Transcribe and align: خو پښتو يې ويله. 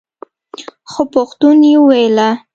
خو 0.91 1.01
پښتو 1.13 1.49
يې 1.63 1.73
ويله. 1.87 2.29